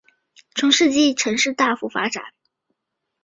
[0.55, 2.23] 中世纪时期城市大幅发展。